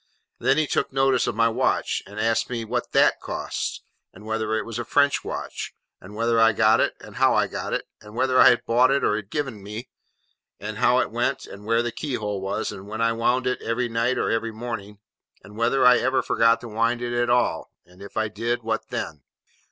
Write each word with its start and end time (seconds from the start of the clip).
Then 0.39 0.57
he 0.57 0.65
took 0.65 0.91
notice 0.91 1.27
of 1.27 1.35
my 1.35 1.47
watch, 1.47 2.01
and 2.07 2.19
asked 2.19 2.49
me 2.49 2.65
what 2.65 2.91
that 2.93 3.19
cost, 3.21 3.83
and 4.11 4.25
whether 4.25 4.55
it 4.57 4.65
was 4.65 4.79
a 4.79 4.83
French 4.83 5.23
watch, 5.23 5.75
and 5.99 6.15
where 6.15 6.39
I 6.39 6.53
got 6.53 6.79
it, 6.79 6.95
and 6.99 7.17
how 7.17 7.35
I 7.35 7.45
got 7.45 7.71
it, 7.71 7.85
and 8.01 8.15
whether 8.15 8.39
I 8.39 8.55
bought 8.55 8.89
it 8.89 9.03
or 9.03 9.13
had 9.15 9.25
it 9.25 9.29
given 9.29 9.61
me, 9.61 9.89
and 10.59 10.79
how 10.79 10.97
it 11.01 11.11
went, 11.11 11.45
and 11.45 11.65
where 11.65 11.83
the 11.83 11.91
key 11.91 12.15
hole 12.15 12.41
was, 12.41 12.71
and 12.71 12.87
when 12.87 12.99
I 12.99 13.13
wound 13.13 13.45
it, 13.45 13.61
every 13.61 13.89
night 13.89 14.17
or 14.17 14.31
every 14.31 14.51
morning, 14.51 14.97
and 15.43 15.55
whether 15.55 15.85
I 15.85 15.99
ever 15.99 16.23
forgot 16.23 16.61
to 16.61 16.67
wind 16.67 17.03
it 17.03 17.13
at 17.13 17.29
all, 17.29 17.69
and 17.85 18.01
if 18.01 18.17
I 18.17 18.27
did, 18.27 18.63
what 18.63 18.87
then? 18.89 19.21